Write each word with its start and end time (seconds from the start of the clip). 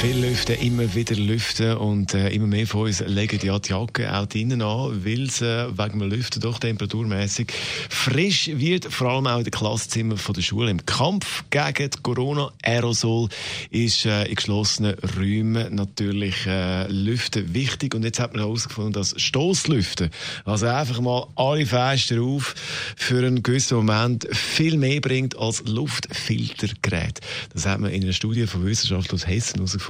Viel 0.00 0.18
lüften, 0.18 0.60
immer 0.60 0.94
wieder 0.94 1.16
lüften 1.16 1.78
und 1.78 2.12
äh, 2.12 2.28
immer 2.28 2.46
mehr 2.46 2.66
von 2.66 2.82
uns 2.82 3.00
legen 3.00 3.40
ja 3.42 3.58
die 3.58 3.70
Jacke 3.70 4.14
auch 4.14 4.26
drinnen 4.26 4.60
an, 4.60 5.04
weil 5.04 5.22
es 5.22 5.40
äh, 5.40 5.66
wegen 5.70 6.00
dem 6.00 6.10
Lüften 6.10 6.42
doch 6.42 6.58
temperaturmäßig 6.58 7.50
frisch 7.88 8.50
wird, 8.52 8.84
vor 8.92 9.08
allem 9.08 9.26
auch 9.26 9.38
in 9.38 9.44
den 9.44 9.52
Klasszimmern 9.52 10.18
der 10.28 10.42
Schule. 10.42 10.70
Im 10.70 10.84
Kampf 10.84 11.44
gegen 11.48 11.90
Corona 12.02 12.52
Aerosol 12.62 13.30
ist 13.70 14.04
äh, 14.04 14.26
in 14.26 14.34
geschlossenen 14.34 14.96
Räumen 15.16 15.74
natürlich 15.74 16.46
äh, 16.46 16.86
Lüften 16.88 17.54
wichtig 17.54 17.94
und 17.94 18.04
jetzt 18.04 18.20
hat 18.20 18.34
man 18.34 18.42
herausgefunden, 18.42 18.92
dass 18.92 19.14
Stoßlüften, 19.16 20.10
also 20.44 20.66
einfach 20.66 21.00
mal 21.00 21.26
alle 21.36 21.64
Fenster 21.64 22.20
auf 22.20 22.54
für 22.96 23.26
einen 23.26 23.42
gewissen 23.42 23.78
Moment 23.78 24.28
viel 24.30 24.76
mehr 24.76 25.00
bringt 25.00 25.38
als 25.38 25.64
Luftfiltergerät. 25.66 27.20
Das 27.54 27.64
hat 27.64 27.80
man 27.80 27.90
in 27.92 28.04
einer 28.04 28.12
Studie 28.12 28.46
von 28.46 28.64
Wissenschaftlern 28.66 29.14
aus 29.14 29.26
Hessen 29.26 29.56
herausgefunden. 29.56 29.85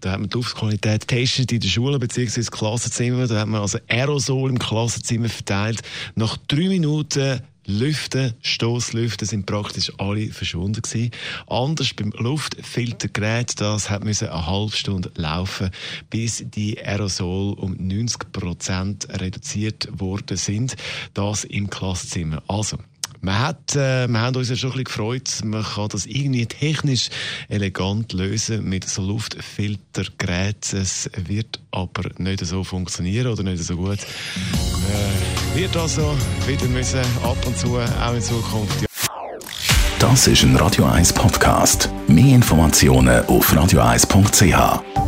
Da 0.00 0.12
hat 0.12 0.20
man 0.20 0.28
die 0.28 0.36
Luftqualität 0.36 1.08
getestet 1.08 1.52
in 1.52 1.60
den 1.60 1.70
Schulen 1.70 2.00
bzw. 2.00 2.42
Klassenzimmern. 2.50 3.28
Da 3.28 3.40
hat 3.40 3.48
man 3.48 3.60
also 3.60 3.78
Aerosol 3.88 4.50
im 4.50 4.58
Klassenzimmer 4.58 5.28
verteilt. 5.28 5.82
Nach 6.14 6.36
drei 6.48 6.68
Minuten 6.68 7.40
Lüften, 7.64 8.34
Stoßlüften 8.42 9.26
sind 9.26 9.46
praktisch 9.46 9.92
alle 9.98 10.28
verschwunden 10.32 10.82
gewesen. 10.82 11.12
Anders 11.46 11.94
beim 11.94 12.10
Luftfiltergerät, 12.10 13.60
das 13.60 13.88
hat 13.88 14.02
müssen 14.02 14.28
eine 14.28 14.46
halbe 14.46 14.76
Stunde 14.76 15.12
laufen, 15.14 15.70
bis 16.10 16.44
die 16.44 16.84
Aerosol 16.84 17.52
um 17.54 17.76
90 17.78 18.32
Prozent 18.32 19.08
reduziert 19.20 19.88
worden 19.92 20.36
sind. 20.36 20.74
Das 21.14 21.44
im 21.44 21.70
Klassenzimmer. 21.70 22.42
Also, 22.48 22.78
man 23.22 23.38
hat, 23.38 23.76
äh, 23.76 24.08
wir 24.08 24.20
haben 24.20 24.36
uns 24.36 24.50
ja 24.50 24.56
schon 24.56 24.70
ein 24.70 24.84
bisschen 24.84 24.84
gefreut, 24.84 25.40
man 25.44 25.62
kann 25.62 25.88
das 25.88 26.06
irgendwie 26.06 26.46
technisch 26.46 27.08
elegant 27.48 28.12
lösen 28.12 28.68
mit 28.68 28.88
so 28.88 29.02
Luftfiltergeräten. 29.02 30.80
Es 30.80 31.08
wird 31.16 31.60
aber 31.70 32.10
nicht 32.18 32.44
so 32.44 32.64
funktionieren 32.64 33.28
oder 33.28 33.44
nicht 33.44 33.62
so 33.62 33.76
gut. 33.76 33.98
Äh, 34.00 35.58
wird 35.58 35.76
also 35.76 36.16
wieder 36.46 36.66
müssen 36.66 37.00
ab 37.22 37.38
und 37.46 37.56
zu 37.56 37.78
auch 37.78 38.14
in 38.14 38.22
Zukunft. 38.22 38.86
Das 40.00 40.26
ist 40.26 40.42
ein 40.42 40.56
Radio 40.56 40.86
1 40.86 41.12
Podcast. 41.12 41.88
Mehr 42.08 42.34
Informationen 42.34 43.24
auf 43.26 43.52
radio1.ch. 43.52 45.01